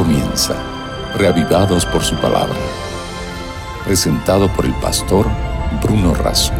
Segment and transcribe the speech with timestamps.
[0.00, 0.54] comienza,
[1.18, 2.56] reavivados por su palabra.
[3.84, 5.26] Presentado por el pastor
[5.82, 6.54] Bruno Razo.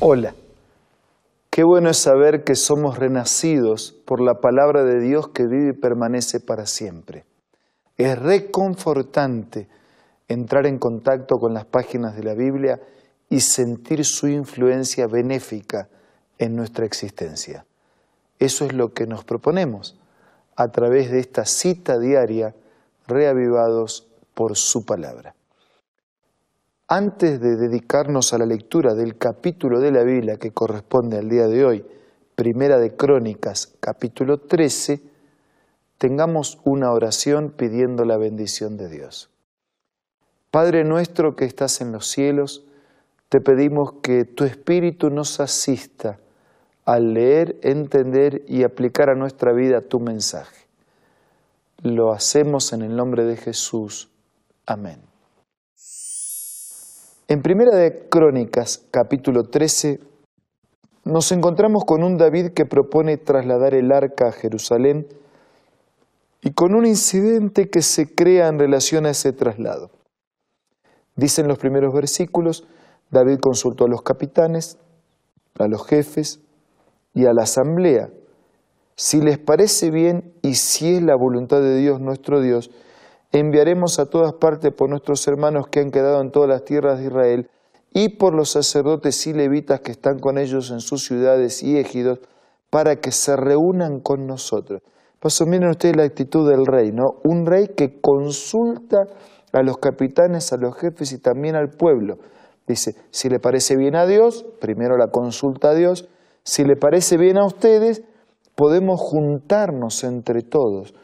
[0.00, 0.34] Hola,
[1.48, 5.80] qué bueno es saber que somos renacidos por la palabra de Dios que vive y
[5.80, 7.24] permanece para siempre.
[7.96, 9.66] Es reconfortante
[10.28, 12.82] entrar en contacto con las páginas de la Biblia
[13.30, 15.88] y sentir su influencia benéfica
[16.36, 17.64] en nuestra existencia.
[18.38, 19.96] Eso es lo que nos proponemos
[20.56, 22.54] a través de esta cita diaria,
[23.06, 25.34] reavivados por su palabra.
[26.88, 31.46] Antes de dedicarnos a la lectura del capítulo de la Biblia que corresponde al día
[31.46, 31.86] de hoy,
[32.34, 35.00] Primera de Crónicas, capítulo 13,
[35.98, 39.30] tengamos una oración pidiendo la bendición de Dios.
[40.50, 42.64] Padre nuestro que estás en los cielos,
[43.28, 46.18] te pedimos que tu Espíritu nos asista
[46.84, 50.66] al leer, entender y aplicar a nuestra vida tu mensaje.
[51.82, 54.10] Lo hacemos en el nombre de Jesús.
[54.66, 55.00] Amén.
[57.28, 60.00] En Primera de Crónicas, capítulo 13,
[61.04, 65.06] nos encontramos con un David que propone trasladar el arca a Jerusalén
[66.42, 69.90] y con un incidente que se crea en relación a ese traslado.
[71.16, 72.64] Dicen los primeros versículos,
[73.10, 74.78] David consultó a los capitanes,
[75.58, 76.41] a los jefes
[77.14, 78.10] y a la asamblea.
[78.96, 82.70] Si les parece bien y si es la voluntad de Dios nuestro Dios,
[83.32, 87.06] enviaremos a todas partes por nuestros hermanos que han quedado en todas las tierras de
[87.06, 87.50] Israel
[87.94, 92.20] y por los sacerdotes y levitas que están con ellos en sus ciudades y ejidos,
[92.70, 94.80] para que se reúnan con nosotros.
[95.20, 97.20] Paso, miren ustedes la actitud del rey, ¿no?
[97.22, 99.04] Un rey que consulta
[99.52, 102.16] a los capitanes, a los jefes y también al pueblo.
[102.66, 106.08] Dice, si le parece bien a Dios, primero la consulta a Dios,
[106.44, 108.02] si le parece bien a ustedes,
[108.54, 110.94] podemos juntarnos entre todos.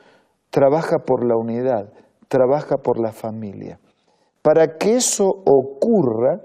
[0.50, 1.93] Trabaja por la unidad,
[2.28, 3.78] trabaja por la familia.
[4.43, 6.41] Para que eso ocurra,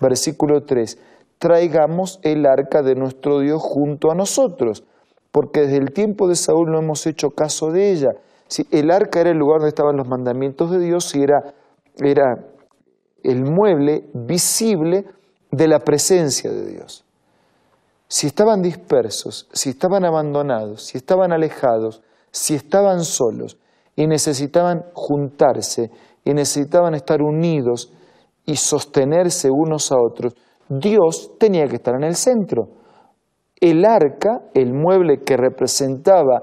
[0.00, 0.98] versículo 3,
[1.38, 4.84] traigamos el arca de nuestro Dios junto a nosotros,
[5.30, 8.10] porque desde el tiempo de Saúl no hemos hecho caso de ella.
[8.48, 11.54] Si el arca era el lugar donde estaban los mandamientos de Dios y era,
[12.02, 12.44] era
[13.22, 15.04] el mueble visible
[15.50, 17.04] de la presencia de Dios.
[18.08, 23.58] Si estaban dispersos, si estaban abandonados, si estaban alejados, si estaban solos
[23.94, 25.90] y necesitaban juntarse
[26.24, 27.92] y necesitaban estar unidos
[28.46, 30.34] y sostenerse unos a otros,
[30.70, 32.68] Dios tenía que estar en el centro.
[33.60, 36.40] El arca, el mueble que representaba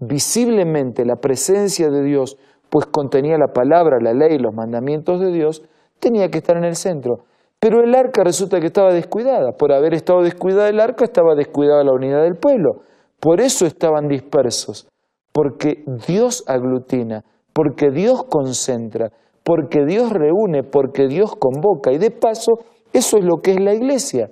[0.00, 2.36] visiblemente la presencia de Dios,
[2.68, 5.62] pues contenía la palabra, la ley, los mandamientos de Dios,
[5.98, 7.24] tenía que estar en el centro.
[7.66, 9.50] Pero el arca resulta que estaba descuidada.
[9.50, 12.82] Por haber estado descuidada el arca, estaba descuidada la unidad del pueblo.
[13.18, 14.86] Por eso estaban dispersos.
[15.32, 19.10] Porque Dios aglutina, porque Dios concentra,
[19.42, 21.90] porque Dios reúne, porque Dios convoca.
[21.90, 22.52] Y de paso,
[22.92, 24.30] eso es lo que es la iglesia.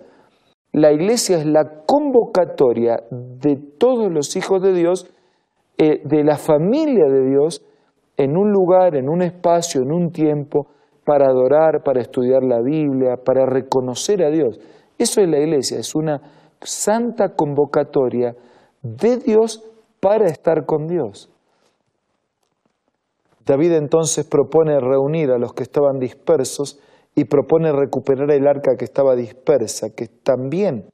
[0.70, 5.12] La iglesia es la convocatoria de todos los hijos de Dios,
[5.76, 7.66] eh, de la familia de Dios,
[8.16, 10.68] en un lugar, en un espacio, en un tiempo,
[11.04, 14.58] para adorar, para estudiar la Biblia, para reconocer a Dios.
[14.98, 16.20] Eso es la iglesia, es una
[16.62, 18.34] santa convocatoria
[18.82, 19.64] de Dios
[20.00, 21.30] para estar con Dios.
[23.44, 26.80] David entonces propone reunir a los que estaban dispersos
[27.14, 30.88] y propone recuperar el arca que estaba dispersa, que también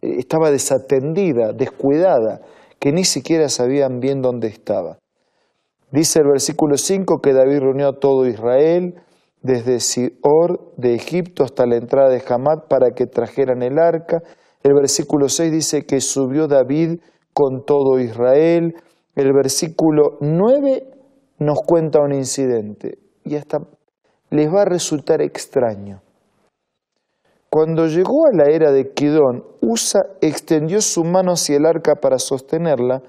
[0.00, 2.40] eh, estaba desatendida, descuidada,
[2.78, 4.98] que ni siquiera sabían bien dónde estaba.
[5.92, 8.94] Dice el versículo 5 que David reunió a todo Israel,
[9.42, 14.22] desde Sior de Egipto hasta la entrada de Hamad para que trajeran el arca.
[14.62, 17.00] El versículo 6 dice que subió David
[17.32, 18.74] con todo Israel.
[19.14, 20.84] El versículo 9
[21.38, 23.58] nos cuenta un incidente y hasta
[24.30, 26.00] les va a resultar extraño.
[27.50, 32.18] Cuando llegó a la era de Kidón, Usa extendió su mano hacia el arca para
[32.18, 33.02] sostenerla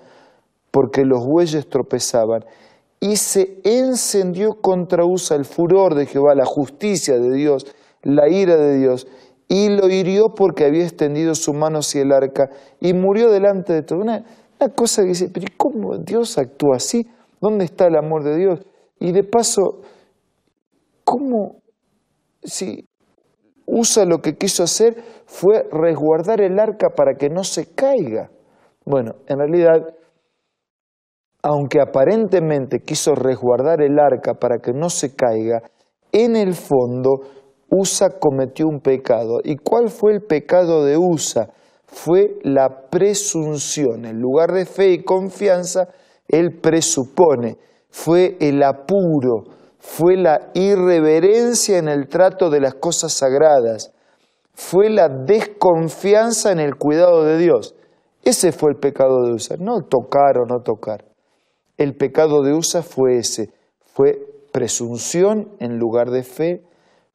[0.69, 2.43] porque los bueyes tropezaban
[3.03, 7.65] y se encendió contra Usa el furor de Jehová, la justicia de Dios,
[8.01, 9.07] la ira de Dios,
[9.49, 13.81] y lo hirió porque había extendido su mano hacia el arca y murió delante de
[13.81, 13.99] todo.
[13.99, 14.23] Una,
[14.73, 17.05] cosa que dice, pero ¿cómo Dios actúa así?
[17.41, 18.65] ¿Dónde está el amor de Dios?
[19.01, 19.81] Y de paso,
[21.03, 21.57] ¿cómo
[22.41, 22.87] si
[23.65, 24.95] Usa lo que quiso hacer
[25.25, 28.31] fue resguardar el arca para que no se caiga?
[28.85, 29.93] Bueno, en realidad
[31.43, 35.61] aunque aparentemente quiso resguardar el arca para que no se caiga,
[36.11, 37.19] en el fondo
[37.69, 39.39] Usa cometió un pecado.
[39.43, 41.49] ¿Y cuál fue el pecado de Usa?
[41.85, 44.05] Fue la presunción.
[44.05, 45.89] En lugar de fe y confianza,
[46.27, 47.57] Él presupone,
[47.89, 49.43] fue el apuro,
[49.79, 53.91] fue la irreverencia en el trato de las cosas sagradas,
[54.53, 57.75] fue la desconfianza en el cuidado de Dios.
[58.23, 61.12] Ese fue el pecado de Usa, no tocar o no tocar.
[61.77, 63.51] El pecado de Usa fue ese,
[63.85, 64.19] fue
[64.51, 66.63] presunción en lugar de fe,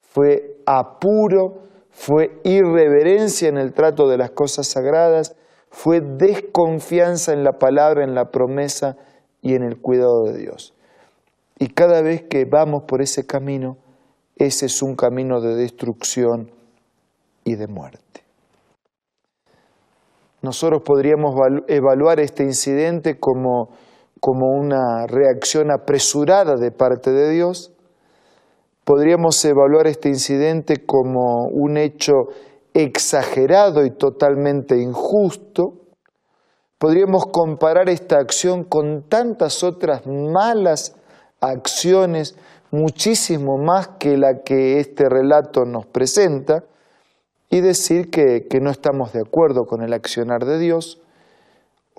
[0.00, 5.36] fue apuro, fue irreverencia en el trato de las cosas sagradas,
[5.70, 8.96] fue desconfianza en la palabra, en la promesa
[9.42, 10.74] y en el cuidado de Dios.
[11.58, 13.76] Y cada vez que vamos por ese camino,
[14.36, 16.50] ese es un camino de destrucción
[17.44, 18.22] y de muerte.
[20.40, 21.34] Nosotros podríamos
[21.66, 23.70] evaluar este incidente como,
[24.20, 27.72] como una reacción apresurada de parte de Dios.
[28.84, 32.28] Podríamos evaluar este incidente como un hecho
[32.74, 35.74] exagerado y totalmente injusto.
[36.78, 40.94] Podríamos comparar esta acción con tantas otras malas
[41.40, 42.36] acciones,
[42.70, 46.64] muchísimo más que la que este relato nos presenta,
[47.50, 51.00] y decir que, que no estamos de acuerdo con el accionar de Dios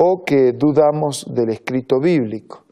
[0.01, 2.63] o que dudamos del escrito bíblico.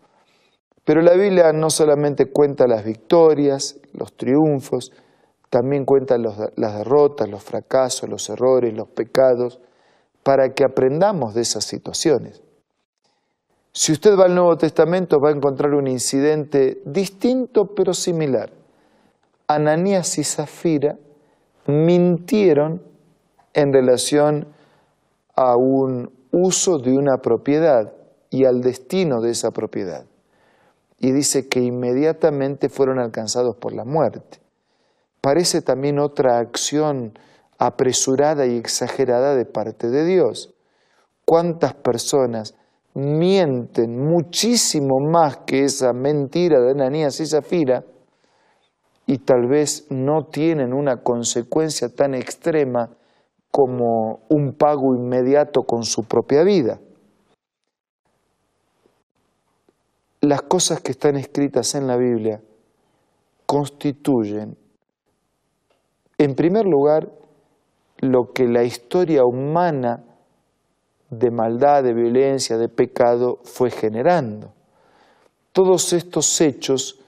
[0.85, 4.93] Pero la Biblia no solamente cuenta las victorias, los triunfos,
[5.49, 9.59] también cuenta las derrotas, los fracasos, los errores, los pecados,
[10.23, 12.41] para que aprendamos de esas situaciones.
[13.73, 18.51] Si usted va al Nuevo Testamento va a encontrar un incidente distinto pero similar.
[19.47, 20.97] Ananías y Zafira
[21.65, 22.81] mintieron
[23.53, 24.47] en relación
[25.35, 27.93] a un uso de una propiedad
[28.29, 30.05] y al destino de esa propiedad.
[30.99, 34.39] Y dice que inmediatamente fueron alcanzados por la muerte.
[35.21, 37.17] Parece también otra acción
[37.57, 40.53] apresurada y exagerada de parte de Dios.
[41.25, 42.55] ¿Cuántas personas
[42.93, 47.83] mienten muchísimo más que esa mentira de Ananías y Zafira
[49.05, 52.96] y tal vez no tienen una consecuencia tan extrema
[53.57, 56.79] como un pago inmediato con su propia vida.
[60.21, 62.39] Las cosas que están escritas en la Biblia
[63.47, 64.55] constituyen,
[66.19, 67.11] en primer lugar,
[67.97, 70.03] lo que la historia humana
[71.09, 74.53] de maldad, de violencia, de pecado fue generando.
[75.51, 76.99] Todos estos hechos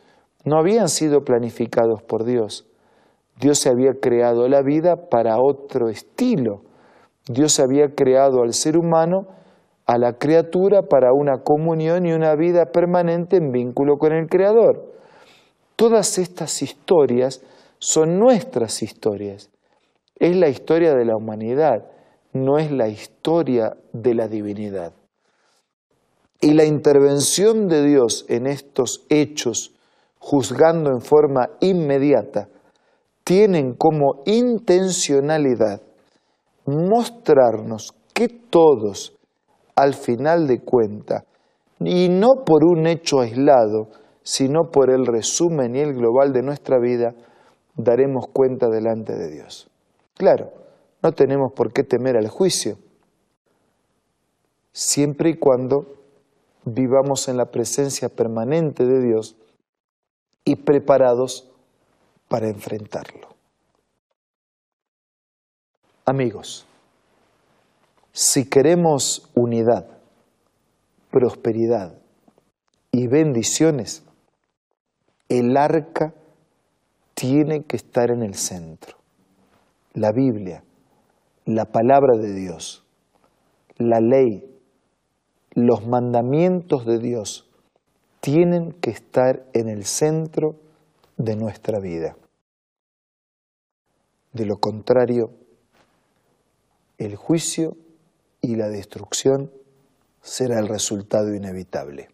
[0.45, 2.68] no habían sido planificados por Dios.
[3.39, 6.61] Dios había creado la vida para otro estilo.
[7.25, 9.27] Dios había creado al ser humano,
[9.85, 14.93] a la criatura, para una comunión y una vida permanente en vínculo con el Creador.
[15.77, 17.41] Todas estas historias
[17.79, 19.49] son nuestras historias.
[20.17, 21.85] Es la historia de la humanidad,
[22.33, 24.91] no es la historia de la divinidad.
[26.41, 29.73] Y la intervención de Dios en estos hechos
[30.19, 32.49] juzgando en forma inmediata,
[33.29, 35.83] tienen como intencionalidad
[36.65, 39.15] mostrarnos que todos,
[39.75, 41.25] al final de cuenta,
[41.79, 43.89] y no por un hecho aislado,
[44.23, 47.13] sino por el resumen y el global de nuestra vida,
[47.75, 49.69] daremos cuenta delante de Dios.
[50.15, 50.49] Claro,
[51.03, 52.79] no tenemos por qué temer al juicio,
[54.71, 55.85] siempre y cuando
[56.65, 59.35] vivamos en la presencia permanente de Dios
[60.43, 61.48] y preparados
[62.29, 63.27] para enfrentarlo.
[66.05, 66.65] Amigos,
[68.13, 69.85] si queremos unidad,
[71.11, 71.99] prosperidad
[72.91, 74.03] y bendiciones,
[75.27, 76.13] el arca
[77.13, 78.97] tiene que estar en el centro.
[79.93, 80.63] La Biblia,
[81.45, 82.85] la palabra de Dios,
[83.77, 84.43] la ley,
[85.53, 87.49] los mandamientos de Dios
[88.21, 90.55] tienen que estar en el centro
[91.19, 92.17] de nuestra vida.
[94.33, 95.31] De lo contrario,
[96.97, 97.77] el juicio
[98.41, 99.51] y la destrucción
[100.23, 102.09] será el resultado inevitable.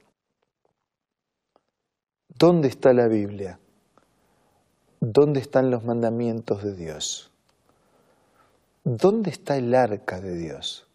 [2.37, 3.59] ¿Dónde está la Biblia?
[4.99, 7.31] ¿Dónde están los mandamientos de Dios?
[8.83, 10.87] ¿Dónde está el arca de Dios?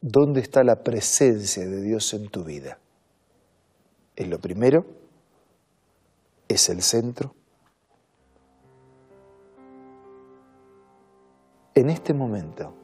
[0.00, 2.78] ¿Dónde está la presencia de Dios en tu vida?
[4.16, 4.84] es lo primero,
[6.52, 7.34] es el centro.
[11.74, 12.74] En este momento,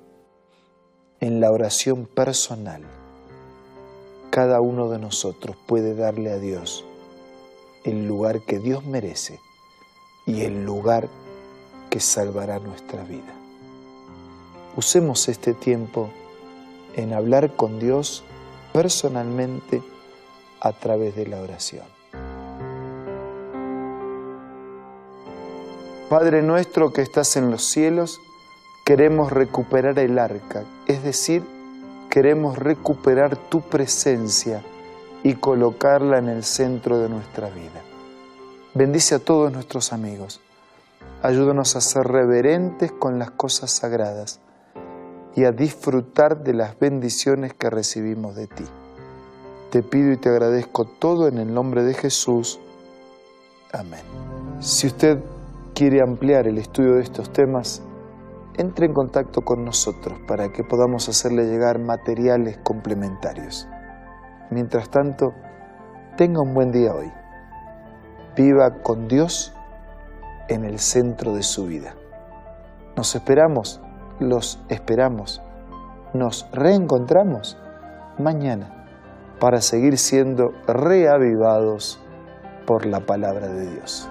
[1.21, 2.83] en la oración personal,
[4.31, 6.85] cada uno de nosotros puede darle a Dios
[7.85, 9.41] el lugar que Dios merece
[10.27, 11.09] y el lugar
[11.91, 13.35] que salvará nuestra vida.
[14.77, 16.09] Usemos este tiempo
[16.97, 18.25] en hablar con Dios
[18.73, 19.83] personalmente
[20.61, 21.98] a través de la oración.
[26.09, 28.23] Padre nuestro que estás en los cielos,
[28.87, 31.43] queremos recuperar el arca, es decir,
[32.09, 34.63] queremos recuperar tu presencia
[35.23, 37.83] y colocarla en el centro de nuestra vida.
[38.73, 40.41] Bendice a todos nuestros amigos.
[41.23, 44.41] Ayúdanos a ser reverentes con las cosas sagradas
[45.37, 48.65] y a disfrutar de las bendiciones que recibimos de ti.
[49.71, 52.59] Te pido y te agradezco todo en el nombre de Jesús.
[53.73, 54.01] Amén.
[54.61, 55.19] Si usted
[55.79, 57.85] quiere ampliar el estudio de estos temas,
[58.57, 63.69] entre en contacto con nosotros para que podamos hacerle llegar materiales complementarios.
[64.51, 65.35] Mientras tanto,
[66.17, 67.13] tenga un buen día hoy.
[68.35, 69.55] Viva con Dios
[70.49, 71.95] en el centro de su vida.
[72.97, 73.81] Nos esperamos,
[74.19, 75.41] los esperamos,
[76.13, 77.57] nos reencontramos
[78.19, 78.85] mañana
[79.39, 82.01] para seguir siendo reavivados
[82.67, 84.11] por la palabra de Dios.